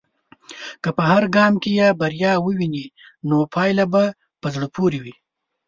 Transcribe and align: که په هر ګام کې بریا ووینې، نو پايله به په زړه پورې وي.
که 0.83 0.89
په 0.97 1.03
هر 1.11 1.23
ګام 1.35 1.53
کې 1.63 1.71
بریا 2.01 2.33
ووینې، 2.41 2.85
نو 3.27 3.37
پايله 3.53 3.85
به 3.93 4.03
په 4.41 4.47
زړه 4.53 4.67
پورې 4.75 4.99
وي. 5.03 5.13